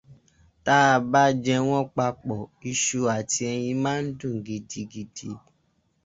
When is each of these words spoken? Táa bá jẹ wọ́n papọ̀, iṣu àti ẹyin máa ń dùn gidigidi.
Táa 0.65 0.93
bá 1.11 1.23
jẹ 1.43 1.55
wọ́n 1.67 1.85
papọ̀, 1.95 2.39
iṣu 2.71 2.99
àti 3.15 3.41
ẹyin 3.53 3.79
máa 3.83 3.99
ń 4.03 4.05
dùn 4.19 4.35
gidigidi. 4.45 5.29